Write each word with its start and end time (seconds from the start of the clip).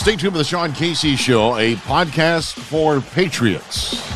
Stay 0.00 0.16
tuned 0.16 0.32
for 0.32 0.38
the 0.38 0.44
Sean 0.44 0.72
Casey 0.72 1.14
Show, 1.14 1.58
a 1.58 1.74
podcast 1.76 2.54
for 2.54 3.02
patriots. 3.02 4.09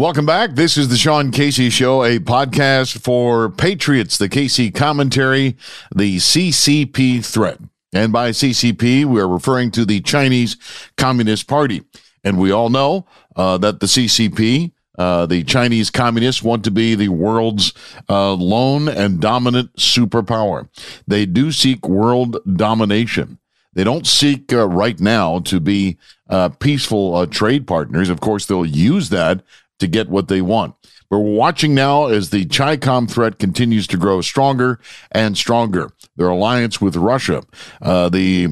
Welcome 0.00 0.24
back. 0.24 0.54
This 0.54 0.78
is 0.78 0.88
the 0.88 0.96
Sean 0.96 1.30
Casey 1.30 1.68
Show, 1.68 2.02
a 2.04 2.18
podcast 2.20 3.02
for 3.02 3.50
Patriots, 3.50 4.16
the 4.16 4.30
Casey 4.30 4.70
commentary, 4.70 5.58
the 5.94 6.16
CCP 6.16 7.22
threat. 7.22 7.58
And 7.92 8.10
by 8.10 8.30
CCP, 8.30 9.04
we 9.04 9.20
are 9.20 9.28
referring 9.28 9.70
to 9.72 9.84
the 9.84 10.00
Chinese 10.00 10.56
Communist 10.96 11.48
Party. 11.48 11.82
And 12.24 12.38
we 12.38 12.50
all 12.50 12.70
know 12.70 13.06
uh, 13.36 13.58
that 13.58 13.80
the 13.80 13.86
CCP, 13.86 14.72
uh, 14.96 15.26
the 15.26 15.44
Chinese 15.44 15.90
communists, 15.90 16.42
want 16.42 16.64
to 16.64 16.70
be 16.70 16.94
the 16.94 17.10
world's 17.10 17.74
uh, 18.08 18.32
lone 18.32 18.88
and 18.88 19.20
dominant 19.20 19.76
superpower. 19.76 20.70
They 21.06 21.26
do 21.26 21.52
seek 21.52 21.86
world 21.86 22.38
domination. 22.56 23.38
They 23.74 23.84
don't 23.84 24.06
seek 24.06 24.50
uh, 24.50 24.66
right 24.66 24.98
now 24.98 25.40
to 25.40 25.60
be 25.60 25.98
uh, 26.30 26.48
peaceful 26.48 27.16
uh, 27.16 27.26
trade 27.26 27.66
partners. 27.66 28.08
Of 28.08 28.20
course, 28.20 28.46
they'll 28.46 28.64
use 28.64 29.10
that 29.10 29.42
to 29.80 29.86
get 29.86 30.08
what 30.08 30.28
they 30.28 30.40
want. 30.40 30.74
But 31.10 31.18
we're 31.18 31.34
watching 31.34 31.74
now 31.74 32.06
as 32.06 32.30
the 32.30 32.46
CHICOM 32.46 33.10
threat 33.10 33.38
continues 33.38 33.88
to 33.88 33.96
grow 33.96 34.20
stronger 34.20 34.78
and 35.10 35.36
stronger. 35.36 35.90
Their 36.16 36.28
alliance 36.28 36.80
with 36.80 36.94
Russia, 36.96 37.42
uh, 37.82 38.08
the 38.08 38.48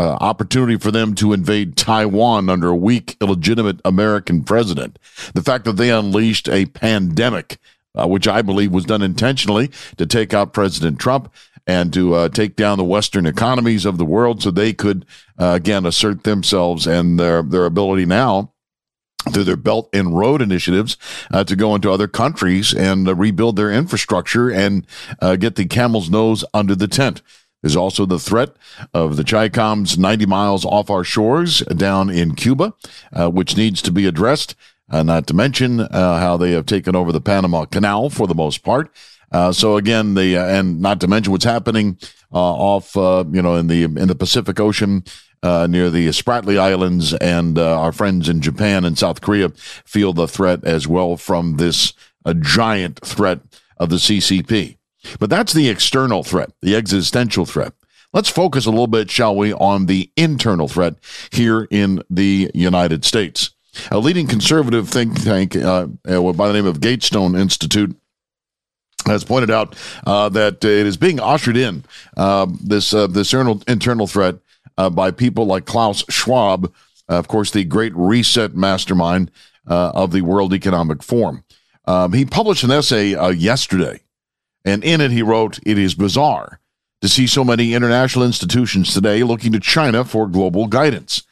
uh, 0.00 0.16
opportunity 0.20 0.76
for 0.76 0.90
them 0.90 1.14
to 1.14 1.32
invade 1.32 1.76
Taiwan 1.76 2.48
under 2.48 2.68
a 2.68 2.76
weak, 2.76 3.16
illegitimate 3.20 3.80
American 3.84 4.42
president, 4.42 4.98
the 5.34 5.42
fact 5.42 5.64
that 5.66 5.76
they 5.76 5.90
unleashed 5.90 6.48
a 6.48 6.66
pandemic, 6.66 7.58
uh, 7.94 8.08
which 8.08 8.26
I 8.26 8.42
believe 8.42 8.72
was 8.72 8.86
done 8.86 9.02
intentionally 9.02 9.70
to 9.98 10.06
take 10.06 10.34
out 10.34 10.52
President 10.52 10.98
Trump 10.98 11.32
and 11.66 11.92
to 11.92 12.14
uh, 12.14 12.28
take 12.30 12.56
down 12.56 12.78
the 12.78 12.84
Western 12.84 13.26
economies 13.26 13.84
of 13.84 13.98
the 13.98 14.04
world 14.04 14.42
so 14.42 14.50
they 14.50 14.72
could, 14.72 15.04
uh, 15.38 15.52
again, 15.54 15.86
assert 15.86 16.24
themselves 16.24 16.86
and 16.86 17.20
their, 17.20 17.42
their 17.42 17.66
ability 17.66 18.06
now 18.06 18.52
through 19.32 19.44
their 19.44 19.56
Belt 19.56 19.88
and 19.92 20.16
Road 20.16 20.42
initiatives 20.42 20.96
uh, 21.30 21.44
to 21.44 21.56
go 21.56 21.74
into 21.74 21.90
other 21.90 22.08
countries 22.08 22.72
and 22.72 23.08
uh, 23.08 23.14
rebuild 23.14 23.56
their 23.56 23.72
infrastructure 23.72 24.50
and 24.50 24.86
uh, 25.20 25.36
get 25.36 25.56
the 25.56 25.66
camel's 25.66 26.10
nose 26.10 26.44
under 26.54 26.74
the 26.74 26.88
tent. 26.88 27.22
There's 27.62 27.76
also 27.76 28.06
the 28.06 28.18
threat 28.18 28.56
of 28.94 29.16
the 29.16 29.22
CHICOMs 29.22 29.98
90 29.98 30.26
miles 30.26 30.64
off 30.64 30.88
our 30.88 31.04
shores 31.04 31.60
down 31.60 32.08
in 32.08 32.34
Cuba, 32.34 32.74
uh, 33.12 33.30
which 33.30 33.56
needs 33.56 33.82
to 33.82 33.92
be 33.92 34.06
addressed. 34.06 34.54
Uh, 34.90 35.02
not 35.02 35.26
to 35.28 35.34
mention 35.34 35.80
uh, 35.80 36.18
how 36.18 36.36
they 36.36 36.50
have 36.52 36.66
taken 36.66 36.96
over 36.96 37.12
the 37.12 37.20
Panama 37.20 37.64
Canal 37.64 38.10
for 38.10 38.26
the 38.26 38.34
most 38.34 38.64
part. 38.64 38.90
so 39.52 39.76
again, 39.76 40.14
the 40.14 40.36
and 40.36 40.80
not 40.80 41.00
to 41.00 41.06
mention 41.06 41.30
what's 41.30 41.44
happening 41.44 41.96
off, 42.32 42.96
you 42.96 43.42
know, 43.42 43.54
in 43.54 43.68
the 43.68 43.84
in 43.84 44.08
the 44.08 44.16
Pacific 44.16 44.58
Ocean 44.58 45.04
uh, 45.42 45.66
near 45.68 45.90
the 45.90 46.08
Spratly 46.08 46.58
Islands, 46.58 47.14
and 47.14 47.58
uh, 47.58 47.80
our 47.80 47.92
friends 47.92 48.28
in 48.28 48.40
Japan 48.40 48.84
and 48.84 48.98
South 48.98 49.20
Korea 49.20 49.50
feel 49.50 50.12
the 50.12 50.28
threat 50.28 50.64
as 50.64 50.86
well 50.86 51.16
from 51.16 51.56
this 51.56 51.92
giant 52.40 53.00
threat 53.04 53.40
of 53.78 53.88
the 53.88 53.96
CCP. 53.96 54.76
But 55.18 55.30
that's 55.30 55.52
the 55.52 55.68
external 55.68 56.22
threat, 56.22 56.52
the 56.60 56.76
existential 56.76 57.46
threat. 57.46 57.72
Let's 58.12 58.28
focus 58.28 58.66
a 58.66 58.70
little 58.70 58.86
bit, 58.86 59.10
shall 59.10 59.36
we, 59.36 59.52
on 59.52 59.86
the 59.86 60.10
internal 60.16 60.68
threat 60.68 60.96
here 61.30 61.68
in 61.70 62.02
the 62.10 62.50
United 62.54 63.04
States. 63.04 63.50
A 63.90 63.98
leading 63.98 64.26
conservative 64.26 64.88
think 64.88 65.22
tank 65.22 65.54
uh, 65.56 65.86
uh, 66.06 66.32
by 66.32 66.48
the 66.48 66.54
name 66.54 66.66
of 66.66 66.80
Gatestone 66.80 67.36
Institute 67.36 67.96
has 69.06 69.22
pointed 69.24 69.50
out 69.50 69.76
uh, 70.06 70.28
that 70.30 70.64
it 70.64 70.86
is 70.86 70.96
being 70.96 71.20
ushered 71.20 71.56
in 71.56 71.84
uh, 72.16 72.46
this 72.60 72.92
uh, 72.92 73.06
this 73.06 73.32
internal, 73.32 73.62
internal 73.68 74.06
threat 74.06 74.36
uh, 74.78 74.90
by 74.90 75.10
people 75.10 75.46
like 75.46 75.66
Klaus 75.66 76.04
Schwab, 76.08 76.72
uh, 77.08 77.18
of 77.18 77.28
course, 77.28 77.50
the 77.50 77.64
great 77.64 77.94
reset 77.94 78.54
mastermind 78.54 79.30
uh, 79.66 79.90
of 79.94 80.12
the 80.12 80.22
World 80.22 80.54
Economic 80.54 81.02
Forum. 81.02 81.44
Um, 81.86 82.12
he 82.12 82.24
published 82.24 82.62
an 82.62 82.70
essay 82.70 83.14
uh, 83.14 83.28
yesterday, 83.28 84.00
and 84.64 84.84
in 84.84 85.00
it 85.00 85.10
he 85.10 85.22
wrote, 85.22 85.58
It 85.66 85.78
is 85.78 85.94
bizarre 85.94 86.60
to 87.00 87.08
see 87.08 87.26
so 87.26 87.42
many 87.42 87.74
international 87.74 88.24
institutions 88.24 88.92
today 88.92 89.22
looking 89.22 89.52
to 89.52 89.60
China 89.60 90.04
for 90.04 90.26
global 90.26 90.66
guidance. 90.66 91.22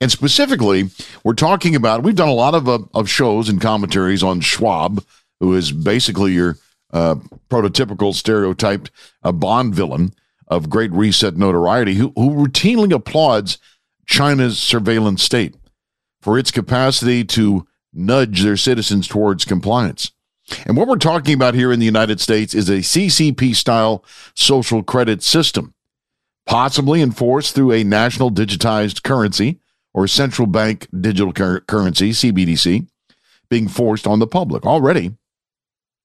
And 0.00 0.10
specifically, 0.10 0.88
we're 1.22 1.34
talking 1.34 1.76
about, 1.76 2.02
we've 2.02 2.14
done 2.16 2.28
a 2.28 2.32
lot 2.32 2.54
of, 2.54 2.68
uh, 2.68 2.78
of 2.94 3.08
shows 3.08 3.48
and 3.48 3.60
commentaries 3.60 4.22
on 4.22 4.40
Schwab, 4.40 5.04
who 5.40 5.54
is 5.54 5.72
basically 5.72 6.32
your 6.32 6.56
uh, 6.92 7.16
prototypical 7.50 8.14
stereotyped 8.14 8.90
Bond 9.22 9.74
villain 9.74 10.14
of 10.50 10.68
great 10.68 10.92
reset 10.92 11.36
notoriety 11.36 11.94
who, 11.94 12.12
who 12.16 12.30
routinely 12.30 12.92
applauds 12.92 13.58
China's 14.06 14.58
surveillance 14.58 15.22
state 15.22 15.54
for 16.20 16.38
its 16.38 16.50
capacity 16.50 17.24
to 17.24 17.66
nudge 17.94 18.42
their 18.42 18.56
citizens 18.56 19.08
towards 19.08 19.44
compliance. 19.44 20.12
And 20.66 20.76
what 20.76 20.88
we're 20.88 20.96
talking 20.96 21.34
about 21.34 21.54
here 21.54 21.72
in 21.72 21.78
the 21.78 21.86
United 21.86 22.20
States 22.20 22.54
is 22.54 22.68
a 22.68 22.78
CCP 22.78 23.54
style 23.54 24.04
social 24.34 24.82
credit 24.82 25.22
system, 25.22 25.74
possibly 26.44 27.00
enforced 27.02 27.54
through 27.54 27.72
a 27.72 27.84
national 27.84 28.30
digitized 28.30 29.04
currency 29.04 29.60
or 29.94 30.08
central 30.08 30.46
bank 30.46 30.88
digital 30.98 31.32
cur- 31.32 31.60
currency, 31.60 32.10
CBDC, 32.10 32.88
being 33.48 33.68
forced 33.68 34.06
on 34.06 34.18
the 34.18 34.26
public. 34.26 34.66
Already, 34.66 35.12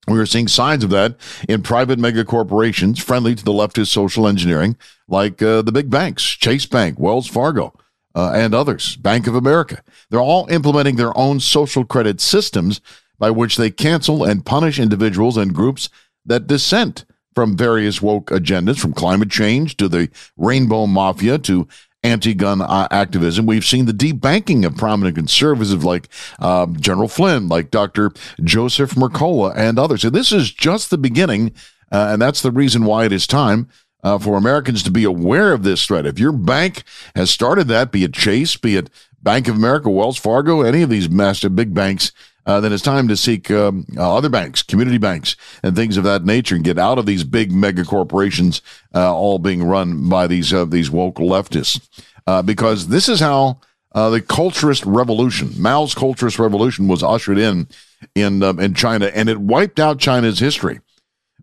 we 0.06 0.18
are 0.18 0.26
seeing 0.26 0.48
signs 0.48 0.84
of 0.84 0.90
that 0.90 1.16
in 1.48 1.62
private 1.62 1.98
mega 1.98 2.24
corporations 2.24 3.02
friendly 3.02 3.34
to 3.34 3.44
the 3.44 3.52
leftist 3.52 3.88
social 3.88 4.28
engineering, 4.28 4.76
like 5.08 5.42
uh, 5.42 5.62
the 5.62 5.72
big 5.72 5.90
banks, 5.90 6.22
Chase 6.22 6.66
Bank, 6.66 6.98
Wells 6.98 7.26
Fargo, 7.26 7.74
uh, 8.14 8.32
and 8.34 8.54
others, 8.54 8.96
Bank 8.96 9.26
of 9.26 9.34
America. 9.34 9.82
They're 10.10 10.20
all 10.20 10.46
implementing 10.48 10.96
their 10.96 11.16
own 11.16 11.40
social 11.40 11.84
credit 11.84 12.20
systems 12.20 12.80
by 13.18 13.30
which 13.30 13.56
they 13.56 13.70
cancel 13.70 14.24
and 14.24 14.46
punish 14.46 14.78
individuals 14.78 15.36
and 15.36 15.54
groups 15.54 15.88
that 16.24 16.46
dissent 16.46 17.04
from 17.34 17.56
various 17.56 18.00
woke 18.00 18.30
agendas, 18.30 18.78
from 18.78 18.92
climate 18.92 19.30
change 19.30 19.76
to 19.76 19.88
the 19.88 20.08
rainbow 20.36 20.86
mafia 20.86 21.38
to 21.38 21.68
anti 22.06 22.34
gun 22.34 22.62
uh, 22.62 22.88
activism. 22.90 23.46
We've 23.46 23.64
seen 23.64 23.86
the 23.86 23.92
debanking 23.92 24.64
of 24.64 24.76
prominent 24.76 25.16
conservatives 25.16 25.84
like 25.84 26.08
uh, 26.38 26.66
General 26.66 27.08
Flynn, 27.08 27.48
like 27.48 27.70
Dr. 27.70 28.12
Joseph 28.42 28.94
Mercola, 28.94 29.52
and 29.56 29.78
others. 29.78 30.04
And 30.04 30.14
this 30.14 30.32
is 30.32 30.52
just 30.52 30.90
the 30.90 30.98
beginning, 30.98 31.52
uh, 31.90 32.08
and 32.12 32.22
that's 32.22 32.42
the 32.42 32.52
reason 32.52 32.84
why 32.84 33.04
it 33.04 33.12
is 33.12 33.26
time. 33.26 33.68
Uh, 34.02 34.18
for 34.18 34.36
Americans 34.36 34.84
to 34.84 34.90
be 34.92 35.02
aware 35.02 35.52
of 35.52 35.64
this 35.64 35.84
threat. 35.84 36.06
If 36.06 36.16
your 36.16 36.30
bank 36.30 36.84
has 37.16 37.28
started 37.28 37.66
that, 37.68 37.90
be 37.90 38.04
it 38.04 38.12
Chase, 38.12 38.56
be 38.56 38.76
it 38.76 38.88
Bank 39.20 39.48
of 39.48 39.56
America, 39.56 39.90
Wells 39.90 40.16
Fargo, 40.16 40.60
any 40.60 40.82
of 40.82 40.90
these 40.90 41.10
massive 41.10 41.56
big 41.56 41.74
banks, 41.74 42.12
uh, 42.46 42.60
then 42.60 42.72
it's 42.72 42.82
time 42.82 43.08
to 43.08 43.16
seek 43.16 43.50
um, 43.50 43.84
uh, 43.96 44.16
other 44.16 44.28
banks, 44.28 44.62
community 44.62 44.98
banks, 44.98 45.36
and 45.62 45.74
things 45.74 45.96
of 45.96 46.04
that 46.04 46.24
nature, 46.24 46.54
and 46.54 46.64
get 46.64 46.78
out 46.78 46.98
of 46.98 47.04
these 47.04 47.24
big 47.24 47.50
mega 47.50 47.84
corporations, 47.84 48.62
uh, 48.94 49.12
all 49.14 49.38
being 49.38 49.64
run 49.64 50.08
by 50.08 50.26
these 50.26 50.52
uh, 50.52 50.64
these 50.64 50.90
woke 50.90 51.16
leftists. 51.16 51.80
Uh, 52.26 52.42
because 52.42 52.88
this 52.88 53.08
is 53.08 53.20
how 53.20 53.60
uh, 53.92 54.10
the 54.10 54.20
culturist 54.20 54.82
revolution, 54.86 55.50
Mao's 55.58 55.94
culturist 55.94 56.38
revolution, 56.38 56.86
was 56.86 57.02
ushered 57.02 57.38
in 57.38 57.66
in 58.14 58.42
um, 58.42 58.60
in 58.60 58.74
China, 58.74 59.06
and 59.06 59.28
it 59.28 59.38
wiped 59.38 59.80
out 59.80 59.98
China's 59.98 60.38
history. 60.38 60.80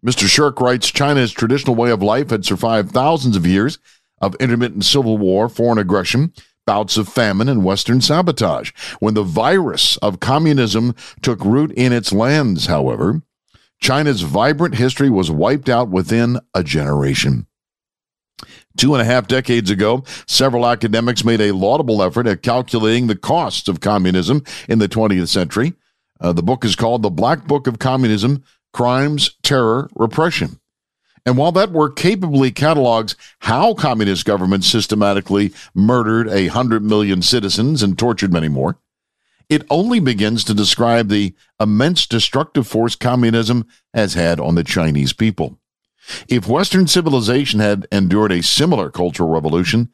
Mr. 0.05 0.25
Shurk 0.25 0.59
writes 0.59 0.91
China's 0.91 1.31
traditional 1.31 1.75
way 1.75 1.89
of 1.89 2.03
life 2.03 2.29
had 2.29 2.45
survived 2.45 2.91
thousands 2.91 3.37
of 3.37 3.47
years 3.47 3.79
of 4.21 4.35
intermittent 4.35 4.85
civil 4.85 5.17
war, 5.17 5.49
foreign 5.49 5.77
aggression, 5.77 6.33
bouts 6.65 6.97
of 6.97 7.07
famine 7.07 7.49
and 7.49 7.63
Western 7.63 8.01
sabotage. 8.01 8.71
When 8.99 9.13
the 9.13 9.23
virus 9.23 9.97
of 9.97 10.19
communism 10.19 10.95
took 11.21 11.43
root 11.43 11.71
in 11.73 11.93
its 11.93 12.13
lands, 12.13 12.67
however, 12.67 13.21
China's 13.81 14.21
vibrant 14.21 14.75
history 14.75 15.09
was 15.09 15.29
wiped 15.29 15.67
out 15.67 15.89
within 15.89 16.39
a 16.53 16.63
generation. 16.63 17.47
Two 18.77 18.93
and 18.93 19.01
a 19.01 19.05
half 19.05 19.27
decades 19.27 19.69
ago, 19.69 20.03
several 20.25 20.65
academics 20.65 21.23
made 21.23 21.41
a 21.41 21.51
laudable 21.51 22.01
effort 22.01 22.25
at 22.25 22.41
calculating 22.41 23.07
the 23.07 23.15
costs 23.15 23.67
of 23.67 23.81
communism 23.81 24.43
in 24.67 24.79
the 24.79 24.89
20th 24.89 25.27
century. 25.27 25.73
Uh, 26.19 26.33
the 26.33 26.41
book 26.41 26.65
is 26.65 26.75
called 26.75 27.03
The 27.03 27.09
Black 27.09 27.45
Book 27.45 27.67
of 27.67 27.79
Communism 27.79 28.43
Crimes, 28.71 29.35
Terror, 29.43 29.89
Repression. 29.95 30.59
And 31.25 31.37
while 31.37 31.53
that 31.53 31.71
work 31.71 31.95
capably 31.95 32.51
catalogs 32.51 33.15
how 33.39 33.73
communist 33.73 34.25
governments 34.25 34.67
systematically 34.67 35.53
murdered 35.73 36.27
a 36.27 36.47
hundred 36.47 36.83
million 36.83 37.21
citizens 37.21 37.81
and 37.81 37.97
tortured 37.97 38.33
many 38.33 38.49
more, 38.49 38.77
it 39.49 39.65
only 39.69 39.99
begins 39.99 40.43
to 40.45 40.53
describe 40.53 41.09
the 41.09 41.33
immense 41.59 42.07
destructive 42.07 42.67
force 42.67 42.95
communism 42.95 43.65
has 43.93 44.15
had 44.15 44.39
on 44.39 44.55
the 44.55 44.63
Chinese 44.63 45.13
people. 45.13 45.59
If 46.27 46.47
Western 46.47 46.87
civilization 46.87 47.59
had 47.59 47.87
endured 47.91 48.31
a 48.31 48.43
similar 48.43 48.89
cultural 48.89 49.29
revolution, 49.29 49.89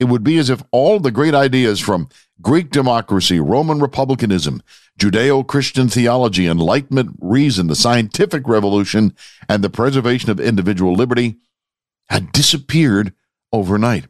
it 0.00 0.06
would 0.06 0.24
be 0.24 0.38
as 0.38 0.50
if 0.50 0.64
all 0.72 0.98
the 0.98 1.12
great 1.12 1.34
ideas 1.34 1.78
from 1.78 2.08
Greek 2.40 2.70
democracy, 2.70 3.38
Roman 3.38 3.78
republicanism, 3.78 4.62
Judeo 4.98 5.46
Christian 5.46 5.88
theology, 5.88 6.46
Enlightenment 6.46 7.16
reason, 7.20 7.66
the 7.66 7.74
scientific 7.74 8.46
revolution, 8.46 9.16
and 9.48 9.62
the 9.62 9.70
preservation 9.70 10.30
of 10.30 10.38
individual 10.38 10.94
liberty 10.94 11.36
had 12.08 12.32
disappeared 12.32 13.12
overnight. 13.52 14.06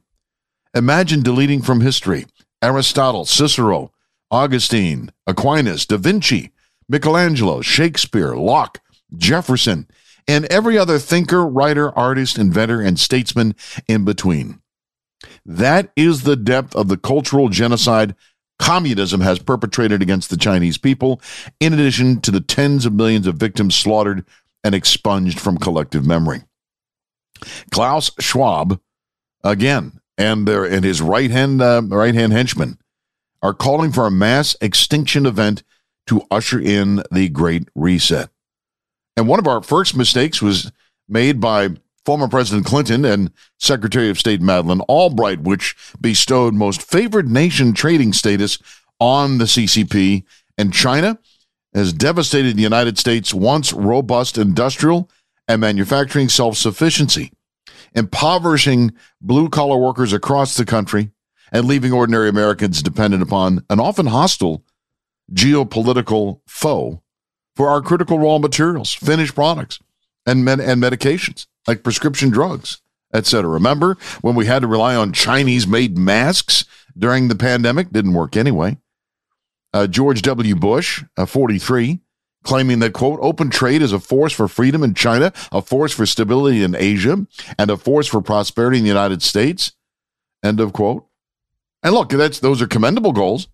Imagine 0.75 1.23
deleting 1.23 1.63
from 1.63 1.81
history 1.81 2.27
Aristotle, 2.63 3.25
Cicero, 3.25 3.93
Augustine, 4.31 5.11
Aquinas, 5.27 5.87
Da 5.87 5.97
Vinci, 5.97 6.53
Michelangelo, 6.89 7.61
Shakespeare, 7.61 8.35
Locke, 8.35 8.81
Jefferson, 9.17 9.87
and 10.29 10.45
every 10.47 10.79
other 10.79 10.99
thinker, 10.99 11.45
writer, 11.47 11.97
artist, 11.97 12.39
inventor, 12.39 12.81
and 12.81 12.99
statesman 12.99 13.55
in 13.89 14.05
between. 14.05 14.61
That 15.45 15.91
is 15.97 16.23
the 16.23 16.37
depth 16.37 16.75
of 16.75 16.89
the 16.89 16.97
cultural 16.97 17.49
genocide 17.49 18.15
communism 18.63 19.21
has 19.21 19.41
perpetrated 19.41 20.01
against 20.01 20.31
the 20.31 20.37
Chinese 20.37 20.79
people, 20.79 21.21
in 21.59 21.73
addition 21.73 22.21
to 22.21 22.31
the 22.31 22.41
tens 22.41 22.87
of 22.87 22.93
millions 22.93 23.27
of 23.27 23.35
victims 23.35 23.75
slaughtered 23.75 24.25
and 24.63 24.73
expunged 24.73 25.41
from 25.41 25.59
collective 25.59 26.07
memory. 26.07 26.43
Klaus 27.73 28.13
Schwab, 28.21 28.81
again, 29.43 30.01
and 30.17 30.47
their 30.47 30.65
and 30.65 30.85
his 30.85 31.03
right 31.03 31.31
hand 31.31 31.61
uh, 31.61 31.83
right 31.89 32.15
hand 32.15 32.33
henchmen 32.33 32.79
are 33.43 33.53
calling 33.53 33.91
for 33.91 34.07
a 34.07 34.13
mass 34.13 34.55
extinction 34.61 35.27
event 35.27 35.65
to 36.07 36.23
usher 36.31 36.61
in 36.61 37.03
the 37.11 37.29
Great 37.29 37.69
Reset. 37.75 38.31
And 39.17 39.27
one 39.27 39.41
of 39.41 39.49
our 39.49 39.61
first 39.61 39.97
mistakes 39.97 40.41
was 40.41 40.71
made 41.09 41.41
by 41.41 41.71
former 42.05 42.29
President 42.29 42.67
Clinton 42.67 43.05
and 43.05 43.31
Secretary 43.59 44.11
of 44.11 44.19
State 44.19 44.41
Madeleine 44.41 44.81
Albright, 44.83 45.41
which 45.41 45.77
bestowed 46.01 46.55
most 46.55 46.83
favored 46.83 47.29
nation 47.29 47.73
trading 47.73 48.13
status 48.13 48.59
on 48.99 49.39
the 49.39 49.45
CCP. 49.45 50.25
And 50.59 50.73
China 50.73 51.19
has 51.75 51.93
devastated 51.93 52.57
the 52.57 52.63
United 52.63 52.99
States' 52.99 53.33
once 53.33 53.73
robust 53.73 54.37
industrial 54.37 55.11
and 55.49 55.61
manufacturing 55.61 56.29
self 56.29 56.57
sufficiency, 56.57 57.33
impoverishing 57.95 58.93
blue 59.21 59.49
collar 59.49 59.79
workers 59.79 60.13
across 60.13 60.57
the 60.57 60.65
country 60.65 61.11
and 61.51 61.67
leaving 61.67 61.93
ordinary 61.93 62.29
Americans 62.29 62.83
dependent 62.83 63.23
upon 63.23 63.65
an 63.71 63.79
often 63.79 64.07
hostile 64.07 64.65
geopolitical 65.33 66.41
foe 66.47 67.03
for 67.55 67.69
our 67.69 67.83
critical 67.83 68.19
raw 68.19 68.39
materials, 68.39 68.93
finished 68.93 69.35
products, 69.35 69.79
and, 70.27 70.45
med- 70.45 70.61
and 70.61 70.83
medications 70.83 71.47
like 71.67 71.83
prescription 71.83 72.31
drugs, 72.31 72.81
etc. 73.15 73.49
Remember 73.49 73.97
when 74.21 74.35
we 74.35 74.47
had 74.47 74.63
to 74.63 74.69
rely 74.69 74.95
on 74.95 75.13
Chinese 75.13 75.67
made 75.67 75.97
masks 75.97 76.65
during 76.97 77.29
the 77.29 77.35
pandemic? 77.35 77.91
Didn't 77.91 78.15
work 78.15 78.37
anyway. 78.37 78.79
Uh, 79.73 79.87
George 79.87 80.23
W. 80.23 80.55
Bush, 80.55 81.03
uh, 81.17 81.25
43, 81.25 82.01
claiming 82.43 82.81
that, 82.81 82.93
quote, 82.93 83.19
open 83.23 83.49
trade 83.49 83.81
is 83.81 83.93
a 83.93 84.01
force 84.01 84.33
for 84.33 84.49
freedom 84.49 84.83
in 84.83 84.95
China, 84.95 85.33
a 85.51 85.63
force 85.63 85.93
for 85.93 86.05
stability 86.05 86.63
in 86.63 86.75
Asia, 86.75 87.27
and 87.59 87.71
a 87.71 87.77
force 87.77 88.07
for 88.07 88.21
prosperity 88.21 88.79
in 88.79 88.85
the 88.85 88.89
United 88.89 89.23
States, 89.23 89.73
end 90.45 90.61
of 90.61 90.73
quote. 90.73 91.07
And 91.83 91.95
look, 91.95 92.11
that's, 92.11 92.39
those 92.41 92.61
are 92.61 92.67
commendable 92.67 93.13
goals, 93.13 93.49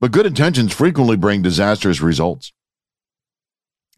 but 0.00 0.12
good 0.12 0.26
intentions 0.26 0.72
frequently 0.72 1.16
bring 1.16 1.42
disastrous 1.42 2.00
results. 2.00 2.52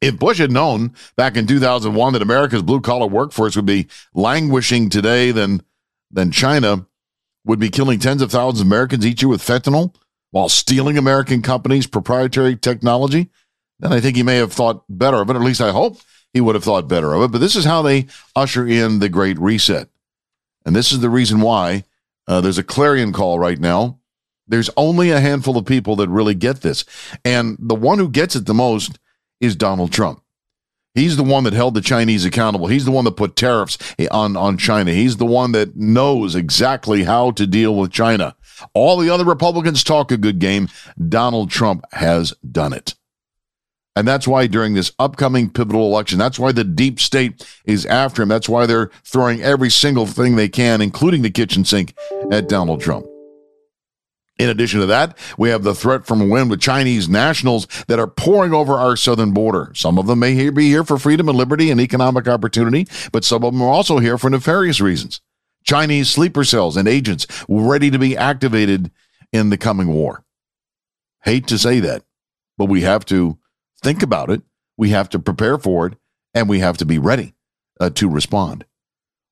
If 0.02 0.18
Bush 0.18 0.38
had 0.38 0.50
known 0.50 0.94
back 1.16 1.36
in 1.36 1.46
2001 1.46 2.12
that 2.12 2.22
America's 2.22 2.62
blue 2.62 2.80
collar 2.80 3.06
workforce 3.06 3.56
would 3.56 3.66
be 3.66 3.86
languishing 4.12 4.90
today, 4.90 5.30
then, 5.30 5.62
then 6.10 6.30
China 6.30 6.86
would 7.44 7.60
be 7.60 7.70
killing 7.70 7.98
tens 7.98 8.20
of 8.20 8.30
thousands 8.30 8.60
of 8.60 8.66
Americans 8.66 9.06
each 9.06 9.22
year 9.22 9.28
with 9.28 9.40
fentanyl 9.40 9.94
while 10.32 10.48
stealing 10.48 10.98
American 10.98 11.42
companies' 11.42 11.86
proprietary 11.86 12.56
technology, 12.56 13.30
then 13.78 13.92
I 13.92 14.00
think 14.00 14.16
he 14.16 14.22
may 14.22 14.36
have 14.36 14.52
thought 14.52 14.84
better 14.88 15.18
of 15.18 15.30
it. 15.30 15.36
At 15.36 15.42
least 15.42 15.60
I 15.60 15.70
hope 15.70 15.98
he 16.32 16.40
would 16.40 16.54
have 16.54 16.64
thought 16.64 16.88
better 16.88 17.12
of 17.12 17.22
it. 17.22 17.32
But 17.32 17.38
this 17.38 17.54
is 17.54 17.64
how 17.64 17.82
they 17.82 18.06
usher 18.34 18.66
in 18.66 18.98
the 18.98 19.10
Great 19.10 19.38
Reset. 19.38 19.88
And 20.64 20.74
this 20.74 20.90
is 20.90 21.00
the 21.00 21.10
reason 21.10 21.42
why 21.42 21.84
uh, 22.26 22.40
there's 22.40 22.58
a 22.58 22.64
clarion 22.64 23.12
call 23.12 23.38
right 23.38 23.58
now. 23.58 24.00
There's 24.48 24.70
only 24.76 25.10
a 25.10 25.20
handful 25.20 25.56
of 25.58 25.66
people 25.66 25.96
that 25.96 26.08
really 26.08 26.34
get 26.34 26.62
this. 26.62 26.84
And 27.24 27.56
the 27.60 27.74
one 27.74 27.98
who 27.98 28.08
gets 28.08 28.34
it 28.34 28.46
the 28.46 28.54
most 28.54 28.98
is 29.42 29.54
Donald 29.56 29.92
Trump. 29.92 30.22
He's 30.94 31.16
the 31.16 31.22
one 31.22 31.44
that 31.44 31.52
held 31.52 31.74
the 31.74 31.80
Chinese 31.80 32.24
accountable. 32.24 32.66
He's 32.66 32.84
the 32.84 32.90
one 32.90 33.04
that 33.06 33.16
put 33.16 33.34
tariffs 33.34 33.78
on, 34.10 34.36
on 34.36 34.58
China. 34.58 34.92
He's 34.92 35.16
the 35.16 35.26
one 35.26 35.52
that 35.52 35.74
knows 35.76 36.34
exactly 36.34 37.04
how 37.04 37.30
to 37.32 37.46
deal 37.46 37.74
with 37.74 37.90
China. 37.90 38.36
All 38.74 38.98
the 38.98 39.10
other 39.10 39.24
Republicans 39.24 39.82
talk 39.82 40.12
a 40.12 40.16
good 40.16 40.38
game. 40.38 40.68
Donald 41.08 41.50
Trump 41.50 41.84
has 41.92 42.34
done 42.50 42.72
it. 42.72 42.94
And 43.96 44.08
that's 44.08 44.26
why 44.28 44.46
during 44.46 44.74
this 44.74 44.92
upcoming 44.98 45.50
pivotal 45.50 45.86
election, 45.86 46.18
that's 46.18 46.38
why 46.38 46.52
the 46.52 46.64
deep 46.64 47.00
state 47.00 47.46
is 47.64 47.84
after 47.86 48.22
him. 48.22 48.28
That's 48.28 48.48
why 48.48 48.64
they're 48.66 48.90
throwing 49.04 49.42
every 49.42 49.70
single 49.70 50.06
thing 50.06 50.36
they 50.36 50.48
can, 50.48 50.80
including 50.80 51.22
the 51.22 51.30
kitchen 51.30 51.64
sink, 51.64 51.94
at 52.30 52.48
Donald 52.48 52.80
Trump. 52.80 53.06
In 54.42 54.48
addition 54.48 54.80
to 54.80 54.86
that, 54.86 55.16
we 55.38 55.50
have 55.50 55.62
the 55.62 55.72
threat 55.72 56.04
from 56.04 56.20
a 56.20 56.26
wind 56.26 56.50
with 56.50 56.60
Chinese 56.60 57.08
nationals 57.08 57.68
that 57.86 58.00
are 58.00 58.08
pouring 58.08 58.52
over 58.52 58.74
our 58.74 58.96
southern 58.96 59.30
border. 59.30 59.70
Some 59.76 59.98
of 59.98 60.08
them 60.08 60.18
may 60.18 60.50
be 60.50 60.66
here 60.66 60.82
for 60.82 60.98
freedom 60.98 61.28
and 61.28 61.38
liberty 61.38 61.70
and 61.70 61.80
economic 61.80 62.26
opportunity, 62.26 62.88
but 63.12 63.24
some 63.24 63.44
of 63.44 63.52
them 63.52 63.62
are 63.62 63.68
also 63.68 63.98
here 63.98 64.18
for 64.18 64.28
nefarious 64.28 64.80
reasons. 64.80 65.20
Chinese 65.62 66.10
sleeper 66.10 66.42
cells 66.42 66.76
and 66.76 66.88
agents 66.88 67.28
ready 67.48 67.88
to 67.88 68.00
be 68.00 68.16
activated 68.16 68.90
in 69.32 69.50
the 69.50 69.56
coming 69.56 69.92
war. 69.92 70.24
Hate 71.22 71.46
to 71.46 71.56
say 71.56 71.78
that, 71.78 72.02
but 72.58 72.64
we 72.64 72.80
have 72.80 73.04
to 73.06 73.38
think 73.80 74.02
about 74.02 74.28
it. 74.28 74.42
We 74.76 74.90
have 74.90 75.08
to 75.10 75.20
prepare 75.20 75.56
for 75.56 75.86
it, 75.86 75.94
and 76.34 76.48
we 76.48 76.58
have 76.58 76.78
to 76.78 76.84
be 76.84 76.98
ready 76.98 77.34
uh, 77.78 77.90
to 77.90 78.08
respond. 78.08 78.64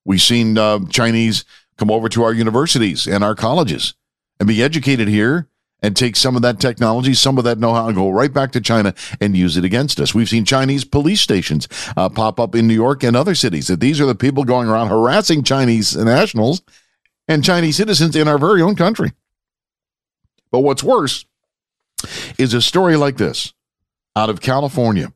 We've 0.04 0.22
seen 0.22 0.56
uh, 0.56 0.86
Chinese 0.88 1.44
come 1.76 1.90
over 1.90 2.08
to 2.10 2.22
our 2.22 2.32
universities 2.32 3.08
and 3.08 3.24
our 3.24 3.34
colleges 3.34 3.94
and 4.40 4.48
be 4.48 4.62
educated 4.62 5.06
here 5.06 5.46
and 5.82 5.96
take 5.96 6.16
some 6.16 6.36
of 6.36 6.42
that 6.42 6.58
technology, 6.58 7.14
some 7.14 7.38
of 7.38 7.44
that 7.44 7.58
know 7.58 7.72
how, 7.72 7.86
and 7.86 7.96
go 7.96 8.10
right 8.10 8.32
back 8.32 8.52
to 8.52 8.60
China 8.60 8.94
and 9.20 9.36
use 9.36 9.56
it 9.56 9.64
against 9.64 10.00
us. 10.00 10.14
We've 10.14 10.28
seen 10.28 10.44
Chinese 10.44 10.84
police 10.84 11.20
stations 11.20 11.68
uh, 11.96 12.08
pop 12.08 12.40
up 12.40 12.54
in 12.54 12.66
New 12.66 12.74
York 12.74 13.02
and 13.02 13.16
other 13.16 13.34
cities. 13.34 13.68
That 13.68 13.80
these 13.80 14.00
are 14.00 14.06
the 14.06 14.14
people 14.14 14.44
going 14.44 14.68
around 14.68 14.88
harassing 14.88 15.42
Chinese 15.42 15.96
nationals 15.96 16.62
and 17.28 17.44
Chinese 17.44 17.76
citizens 17.76 18.16
in 18.16 18.28
our 18.28 18.38
very 18.38 18.60
own 18.60 18.76
country. 18.76 19.12
But 20.50 20.60
what's 20.60 20.82
worse 20.82 21.24
is 22.38 22.54
a 22.54 22.60
story 22.60 22.96
like 22.96 23.18
this 23.18 23.52
out 24.16 24.30
of 24.30 24.40
California. 24.40 25.12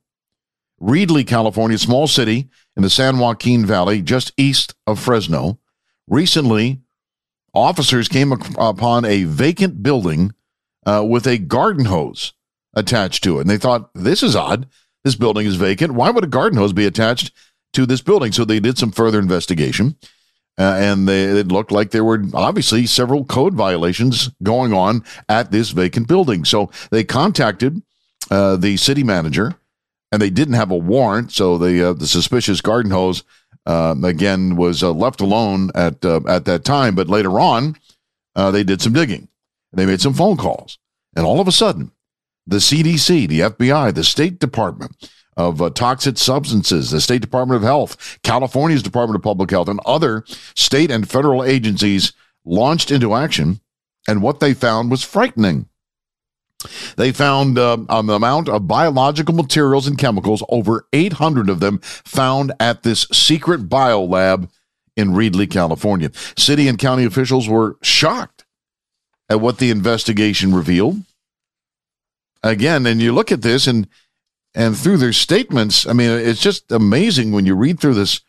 Reedley, 0.81 1.26
California, 1.26 1.78
small 1.78 2.07
city 2.07 2.49
in 2.76 2.83
the 2.83 2.90
San 2.90 3.19
Joaquin 3.19 3.64
Valley, 3.64 4.02
just 4.02 4.33
east 4.37 4.75
of 4.87 5.00
Fresno. 5.00 5.59
Recently, 6.07 6.81
officers 7.55 8.09
came 8.09 8.33
upon 8.33 9.05
a 9.05 9.25
vacant 9.25 9.83
building 9.83 10.35
uh, 10.87 11.05
with 11.09 11.27
a 11.27 11.39
garden 11.39 11.87
hose 11.87 12.33
attached 12.75 13.23
to 13.25 13.39
it. 13.39 13.43
And 13.43 13.51
they 13.51 13.59
thought, 13.59 13.91
this 13.95 14.23
is 14.23 14.37
odd. 14.37 14.67
This 15.05 15.15
building 15.15 15.47
is 15.47 15.57
vacant. 15.57 15.95
Why 15.95 16.11
would 16.11 16.25
a 16.25 16.29
garden 16.29 16.59
hose 16.59 16.73
be 16.73 16.87
attached 16.87 17.33
to 17.75 17.87
this 17.87 18.01
building? 18.01 18.33
So 18.33 18.45
they 18.45 18.61
did 18.61 18.79
some 18.79 18.91
further 18.91 19.19
investigation. 19.19 19.97
Uh, 20.57 20.77
and 20.79 21.09
they, 21.09 21.25
it 21.25 21.49
looked 21.49 21.73
like 21.73 21.91
there 21.91 22.05
were 22.05 22.25
obviously 22.33 22.87
several 22.87 23.25
code 23.25 23.55
violations 23.55 24.31
going 24.43 24.73
on 24.73 25.03
at 25.29 25.51
this 25.51 25.71
vacant 25.71 26.07
building. 26.07 26.45
So 26.45 26.71
they 26.91 27.03
contacted 27.03 27.83
uh, 28.31 28.57
the 28.57 28.77
city 28.77 29.03
manager, 29.03 29.57
and 30.13 30.23
they 30.23 30.31
didn't 30.31 30.55
have 30.55 30.71
a 30.71 30.77
warrant. 30.77 31.33
So 31.33 31.59
the 31.59 31.91
uh, 31.91 31.93
the 31.95 32.07
suspicious 32.07 32.61
garden 32.61 32.93
hose 32.93 33.25
uh, 33.66 33.94
again 34.02 34.56
was 34.56 34.83
uh, 34.83 34.92
left 34.92 35.21
alone 35.21 35.71
at 35.75 36.04
uh, 36.04 36.21
at 36.28 36.44
that 36.44 36.64
time. 36.64 36.94
But 36.94 37.09
later 37.09 37.40
on, 37.40 37.76
uh, 38.37 38.50
they 38.50 38.64
did 38.64 38.83
some 38.83 38.92
digging. 38.92 39.28
They 39.73 39.87
made 39.87 40.00
some 40.00 40.14
phone 40.14 40.37
calls, 40.37 40.78
and 41.16 41.26
all 41.26 41.40
of 41.40 41.49
a 41.49 41.52
sudden, 41.52 41.90
the 42.47 42.59
CDC, 42.59 43.28
the 43.28 43.40
FBI, 43.40 43.94
the 43.94 44.04
State 44.04 44.38
Department 44.38 45.11
of 45.37 45.61
uh, 45.61 45.71
Toxic 45.71 46.18
Substances, 46.18 46.90
the 46.90 47.00
State 47.00 47.21
Department 47.21 47.56
of 47.56 47.62
Health, 47.62 48.18
California's 48.23 48.83
Department 48.83 49.16
of 49.16 49.23
Public 49.23 49.50
Health, 49.50 49.68
and 49.68 49.80
other 49.85 50.25
state 50.54 50.90
and 50.90 51.11
federal 51.11 51.42
agencies 51.42 52.12
launched 52.44 52.90
into 52.90 53.14
action. 53.14 53.61
And 54.06 54.23
what 54.23 54.40
they 54.40 54.54
found 54.54 54.90
was 54.90 55.02
frightening. 55.02 55.66
They 56.97 57.12
found 57.12 57.59
uh, 57.59 57.78
an 57.88 58.11
amount 58.11 58.49
of 58.49 58.66
biological 58.68 59.35
materials 59.35 59.87
and 59.87 59.99
chemicals, 59.99 60.42
over 60.49 60.87
800 60.92 61.49
of 61.50 61.61
them, 61.61 61.78
found 61.78 62.52
at 62.61 62.83
this 62.83 63.06
secret 63.12 63.68
biolab 63.68 64.49
in 64.97 65.11
Reedley, 65.11 65.50
California. 65.50 66.11
City 66.37 66.68
and 66.68 66.78
county 66.78 67.04
officials 67.04 67.49
were 67.49 67.76
shocked 67.83 68.44
at 69.28 69.40
what 69.40 69.59
the 69.59 69.71
investigation 69.71 70.54
revealed. 70.54 71.02
Again, 72.42 72.87
and 72.87 73.00
you 73.00 73.12
look 73.12 73.33
at 73.33 73.42
this 73.42 73.66
and 73.66 73.88
and 74.56 74.76
through 74.76 74.99
their 74.99 75.12
statements, 75.12 75.85
I 75.85 75.94
mean, 75.94 76.11
it's 76.11 76.40
just 76.40 76.71
amazing 76.71 77.33
when 77.33 77.44
you 77.44 77.56
read 77.56 77.80
through 77.80 77.94
this 77.94 78.21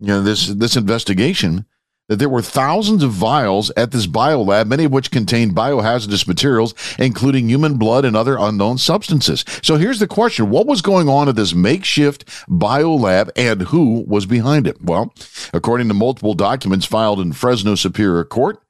you 0.00 0.06
know, 0.06 0.22
this 0.22 0.46
this 0.48 0.76
investigation 0.76 1.66
that 2.10 2.16
there 2.16 2.28
were 2.28 2.42
thousands 2.42 3.04
of 3.04 3.12
vials 3.12 3.70
at 3.76 3.92
this 3.92 4.08
biolab, 4.08 4.66
many 4.66 4.82
of 4.84 4.90
which 4.90 5.12
contained 5.12 5.54
biohazardous 5.54 6.26
materials, 6.26 6.74
including 6.98 7.48
human 7.48 7.78
blood 7.78 8.04
and 8.04 8.16
other 8.16 8.36
unknown 8.36 8.78
substances. 8.78 9.44
So 9.62 9.76
here's 9.76 10.00
the 10.00 10.08
question 10.08 10.50
What 10.50 10.66
was 10.66 10.82
going 10.82 11.08
on 11.08 11.28
at 11.28 11.36
this 11.36 11.54
makeshift 11.54 12.26
biolab 12.48 13.30
and 13.36 13.62
who 13.62 14.04
was 14.08 14.26
behind 14.26 14.66
it? 14.66 14.82
Well, 14.82 15.14
according 15.54 15.86
to 15.86 15.94
multiple 15.94 16.34
documents 16.34 16.84
filed 16.84 17.20
in 17.20 17.32
Fresno 17.32 17.76
Superior 17.76 18.24
Court, 18.24 18.60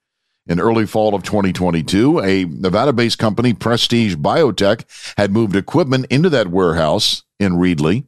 in 0.46 0.60
early 0.60 0.84
fall 0.84 1.14
of 1.14 1.22
2022, 1.22 2.20
a 2.20 2.44
Nevada 2.44 2.92
based 2.92 3.18
company, 3.18 3.54
Prestige 3.54 4.16
Biotech, 4.16 4.84
had 5.16 5.32
moved 5.32 5.56
equipment 5.56 6.04
into 6.10 6.28
that 6.28 6.48
warehouse 6.48 7.22
in 7.38 7.54
Reedley, 7.54 8.04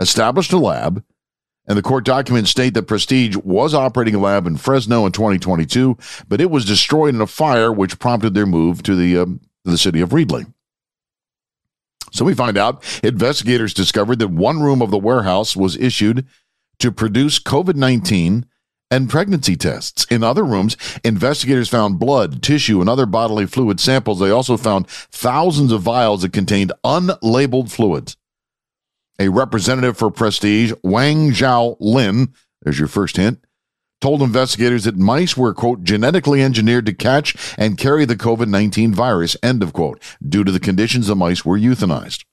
established 0.00 0.54
a 0.54 0.58
lab, 0.58 1.04
and 1.66 1.76
the 1.76 1.82
court 1.82 2.04
documents 2.04 2.50
state 2.50 2.74
that 2.74 2.84
Prestige 2.84 3.36
was 3.36 3.74
operating 3.74 4.14
a 4.14 4.20
lab 4.20 4.46
in 4.46 4.56
Fresno 4.56 5.06
in 5.06 5.12
2022, 5.12 5.96
but 6.28 6.40
it 6.40 6.50
was 6.50 6.64
destroyed 6.64 7.14
in 7.14 7.20
a 7.20 7.26
fire, 7.26 7.72
which 7.72 7.98
prompted 7.98 8.34
their 8.34 8.46
move 8.46 8.82
to 8.84 8.94
the, 8.94 9.18
uh, 9.18 9.26
the 9.64 9.78
city 9.78 10.00
of 10.00 10.10
Reedley. 10.10 10.52
So 12.12 12.24
we 12.24 12.34
find 12.34 12.56
out 12.56 12.84
investigators 13.02 13.74
discovered 13.74 14.20
that 14.20 14.28
one 14.28 14.60
room 14.60 14.80
of 14.80 14.90
the 14.90 14.98
warehouse 14.98 15.56
was 15.56 15.76
issued 15.76 16.26
to 16.78 16.92
produce 16.92 17.38
COVID 17.38 17.74
19 17.74 18.46
and 18.90 19.10
pregnancy 19.10 19.56
tests. 19.56 20.06
In 20.10 20.22
other 20.22 20.44
rooms, 20.44 20.76
investigators 21.04 21.68
found 21.68 21.98
blood, 21.98 22.42
tissue, 22.42 22.80
and 22.80 22.88
other 22.88 23.06
bodily 23.06 23.46
fluid 23.46 23.80
samples. 23.80 24.20
They 24.20 24.30
also 24.30 24.56
found 24.56 24.88
thousands 24.88 25.72
of 25.72 25.82
vials 25.82 26.22
that 26.22 26.32
contained 26.32 26.72
unlabeled 26.84 27.70
fluids. 27.70 28.16
A 29.18 29.28
representative 29.28 29.96
for 29.96 30.10
Prestige, 30.10 30.72
Wang 30.82 31.30
Zhao 31.30 31.76
Lin, 31.80 32.34
there's 32.62 32.78
your 32.78 32.88
first 32.88 33.16
hint, 33.16 33.42
told 34.00 34.20
investigators 34.20 34.84
that 34.84 34.96
mice 34.96 35.36
were, 35.36 35.54
quote, 35.54 35.82
genetically 35.82 36.42
engineered 36.42 36.84
to 36.86 36.92
catch 36.92 37.54
and 37.56 37.78
carry 37.78 38.04
the 38.04 38.16
COVID 38.16 38.48
19 38.48 38.92
virus, 38.92 39.36
end 39.42 39.62
of 39.62 39.72
quote. 39.72 40.02
Due 40.26 40.44
to 40.44 40.52
the 40.52 40.60
conditions, 40.60 41.06
the 41.06 41.16
mice 41.16 41.44
were 41.44 41.58
euthanized. 41.58 42.24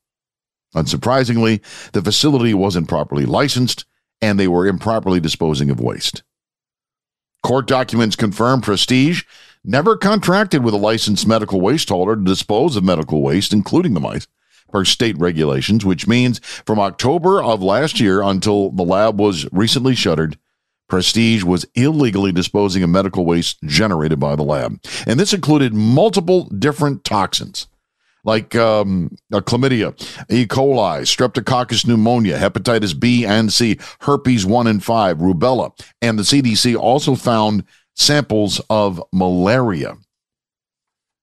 Unsurprisingly, 0.75 1.61
the 1.93 2.01
facility 2.01 2.53
wasn't 2.53 2.89
properly 2.89 3.25
licensed 3.25 3.85
and 4.21 4.39
they 4.39 4.47
were 4.47 4.67
improperly 4.67 5.19
disposing 5.19 5.69
of 5.69 5.79
waste. 5.79 6.23
Court 7.43 7.67
documents 7.67 8.15
confirm 8.15 8.61
Prestige 8.61 9.23
never 9.63 9.95
contracted 9.97 10.63
with 10.63 10.73
a 10.73 10.77
licensed 10.77 11.27
medical 11.27 11.61
waste 11.61 11.89
hauler 11.89 12.15
to 12.15 12.23
dispose 12.23 12.75
of 12.75 12.83
medical 12.83 13.21
waste, 13.21 13.53
including 13.53 13.93
the 13.93 13.99
mice 13.99 14.27
per 14.73 14.83
state 14.83 15.17
regulations, 15.19 15.85
which 15.85 16.07
means 16.07 16.39
from 16.65 16.79
October 16.79 17.41
of 17.41 17.61
last 17.61 17.99
year 17.99 18.21
until 18.21 18.71
the 18.71 18.83
lab 18.83 19.19
was 19.19 19.47
recently 19.53 19.93
shuttered, 19.95 20.37
Prestige 20.89 21.43
was 21.43 21.65
illegally 21.75 22.31
disposing 22.31 22.83
of 22.83 22.89
medical 22.89 23.25
waste 23.25 23.61
generated 23.63 24.19
by 24.19 24.35
the 24.35 24.43
lab. 24.43 24.79
And 25.07 25.19
this 25.19 25.33
included 25.33 25.73
multiple 25.73 26.45
different 26.45 27.03
toxins 27.03 27.67
like 28.25 28.55
um, 28.55 29.15
chlamydia, 29.31 29.91
E. 30.29 30.45
coli, 30.45 31.01
streptococcus 31.01 31.85
pneumonia, 31.85 32.37
hepatitis 32.37 32.97
B 32.97 33.25
and 33.25 33.51
C, 33.51 33.77
herpes 34.01 34.45
1 34.45 34.67
and 34.67 34.83
5, 34.83 35.17
rubella. 35.17 35.77
And 36.01 36.17
the 36.17 36.23
CDC 36.23 36.77
also 36.77 37.15
found 37.15 37.65
samples 37.95 38.61
of 38.69 39.03
malaria. 39.11 39.97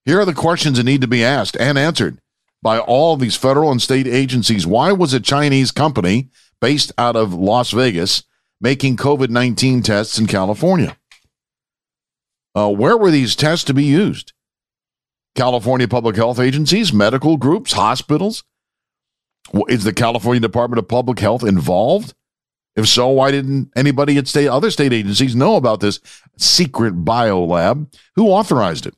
Here 0.05 0.21
are 0.21 0.27
the 0.27 0.35
questions 0.35 0.77
that 0.77 0.85
need 0.85 1.01
to 1.01 1.09
be 1.09 1.25
asked 1.25 1.57
and 1.59 1.79
answered 1.79 2.21
by 2.63 2.79
all 2.79 3.17
these 3.17 3.37
federal 3.37 3.71
and 3.71 3.81
state 3.81 4.07
agencies. 4.07 4.67
Why 4.67 4.93
was 4.93 5.13
a 5.13 5.21
Chinese 5.21 5.71
company 5.73 6.31
based 6.61 6.93
out 6.99 7.17
of 7.17 7.33
Las 7.33 7.71
Vegas 7.71 8.25
making 8.61 8.97
COVID 8.97 9.31
19 9.31 9.83
tests 9.83 10.19
in 10.19 10.27
California? 10.27 10.97
Uh, 12.55 12.71
where 12.71 12.97
were 12.97 13.11
these 13.11 13.37
tests 13.37 13.65
to 13.65 13.75
be 13.75 13.85
used? 13.85 14.33
California 15.35 15.87
public 15.87 16.17
health 16.17 16.39
agencies, 16.39 16.93
medical 16.93 17.37
groups, 17.37 17.73
hospitals? 17.73 18.45
Is 19.69 19.85
the 19.85 19.93
California 19.93 20.41
Department 20.41 20.79
of 20.79 20.89
Public 20.89 21.19
Health 21.19 21.45
involved? 21.45 22.15
If 22.77 22.89
so, 22.89 23.09
why 23.09 23.31
didn't 23.31 23.71
anybody 23.75 24.17
at 24.17 24.29
state 24.29 24.49
other 24.49 24.71
state 24.71 24.93
agencies 24.93 25.35
know 25.35 25.57
about 25.57 25.81
this 25.81 25.99
secret 26.37 27.05
biolab? 27.05 27.93
Who 28.17 28.29
authorized 28.29 28.87
it? 28.87 28.95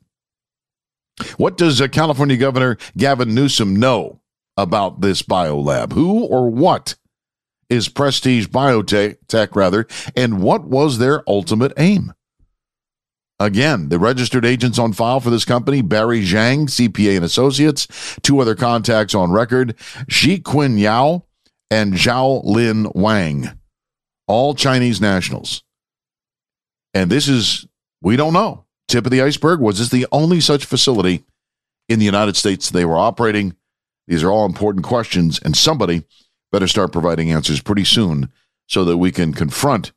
What 1.37 1.57
does 1.57 1.81
uh, 1.81 1.87
California 1.87 2.37
Governor 2.37 2.77
Gavin 2.97 3.35
Newsom 3.35 3.75
know 3.75 4.21
about 4.57 5.01
this 5.01 5.21
biolab? 5.21 5.93
Who 5.93 6.25
or 6.25 6.49
what 6.49 6.95
is 7.69 7.89
Prestige 7.89 8.47
Biotech, 8.47 9.17
tech, 9.27 9.55
rather, 9.55 9.87
and 10.15 10.41
what 10.41 10.65
was 10.65 10.97
their 10.97 11.27
ultimate 11.27 11.73
aim? 11.77 12.13
Again, 13.39 13.89
the 13.89 13.99
registered 13.99 14.45
agents 14.45 14.79
on 14.79 14.93
file 14.93 15.19
for 15.19 15.29
this 15.29 15.43
company, 15.43 15.81
Barry 15.81 16.21
Zhang, 16.21 16.65
CPA 16.65 17.17
and 17.17 17.25
Associates, 17.25 17.87
two 18.21 18.39
other 18.39 18.55
contacts 18.55 19.15
on 19.15 19.31
record, 19.31 19.75
Shi 20.07 20.39
Qin 20.39 20.79
Yao 20.79 21.25
and 21.69 21.93
Zhao 21.93 22.43
Lin 22.43 22.89
Wang, 22.93 23.49
all 24.27 24.53
Chinese 24.53 25.01
nationals. 25.01 25.63
And 26.93 27.09
this 27.09 27.27
is, 27.27 27.67
we 28.01 28.15
don't 28.15 28.33
know. 28.33 28.62
Tip 28.87 29.05
of 29.05 29.11
the 29.11 29.21
iceberg, 29.21 29.59
was 29.59 29.79
this 29.79 29.89
the 29.89 30.07
only 30.11 30.39
such 30.39 30.65
facility 30.65 31.23
in 31.89 31.99
the 31.99 32.05
United 32.05 32.35
States 32.35 32.69
they 32.69 32.85
were 32.85 32.97
operating? 32.97 33.55
These 34.07 34.23
are 34.23 34.31
all 34.31 34.45
important 34.45 34.85
questions, 34.85 35.39
and 35.39 35.55
somebody 35.55 36.03
better 36.51 36.67
start 36.67 36.91
providing 36.91 37.31
answers 37.31 37.61
pretty 37.61 37.85
soon 37.85 38.29
so 38.67 38.85
that 38.85 38.97
we 38.97 39.11
can 39.11 39.33
confront 39.33 39.91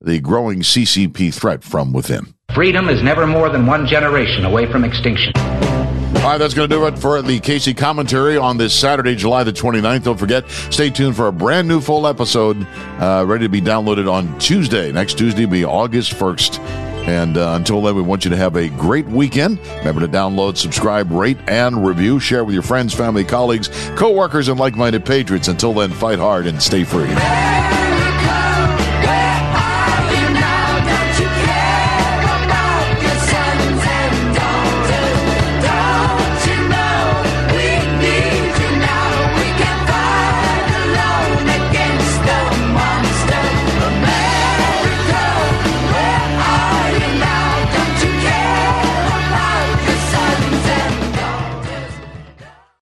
the 0.00 0.18
growing 0.18 0.60
CCP 0.60 1.32
threat 1.32 1.62
from 1.62 1.92
within. 1.92 2.34
Freedom 2.54 2.88
is 2.88 3.02
never 3.02 3.26
more 3.26 3.48
than 3.50 3.66
one 3.66 3.86
generation 3.86 4.44
away 4.44 4.70
from 4.70 4.84
extinction. 4.84 5.32
All 5.36 6.26
right, 6.26 6.38
that's 6.38 6.52
going 6.54 6.68
to 6.68 6.74
do 6.74 6.86
it 6.86 6.98
for 6.98 7.22
the 7.22 7.38
Casey 7.40 7.72
commentary 7.72 8.36
on 8.36 8.56
this 8.56 8.74
Saturday, 8.74 9.14
July 9.14 9.44
the 9.44 9.52
29th. 9.52 10.02
Don't 10.04 10.18
forget, 10.18 10.50
stay 10.50 10.90
tuned 10.90 11.16
for 11.16 11.28
a 11.28 11.32
brand 11.32 11.68
new 11.68 11.80
full 11.80 12.06
episode 12.06 12.66
uh, 12.98 13.24
ready 13.26 13.44
to 13.44 13.48
be 13.48 13.60
downloaded 13.60 14.10
on 14.10 14.38
Tuesday. 14.38 14.90
Next 14.92 15.16
Tuesday 15.16 15.44
will 15.44 15.52
be 15.52 15.64
August 15.64 16.12
1st. 16.12 16.89
And 17.06 17.36
uh, 17.36 17.54
until 17.54 17.82
then, 17.82 17.94
we 17.94 18.02
want 18.02 18.24
you 18.24 18.30
to 18.30 18.36
have 18.36 18.56
a 18.56 18.68
great 18.68 19.06
weekend. 19.06 19.58
Remember 19.78 20.00
to 20.00 20.08
download, 20.08 20.56
subscribe, 20.56 21.10
rate, 21.10 21.38
and 21.48 21.86
review. 21.86 22.20
Share 22.20 22.44
with 22.44 22.54
your 22.54 22.62
friends, 22.62 22.94
family, 22.94 23.24
colleagues, 23.24 23.68
co 23.96 24.10
workers, 24.10 24.48
and 24.48 24.60
like 24.60 24.76
minded 24.76 25.04
patriots. 25.04 25.48
Until 25.48 25.72
then, 25.72 25.90
fight 25.90 26.18
hard 26.18 26.46
and 26.46 26.62
stay 26.62 26.84
free. 26.84 27.08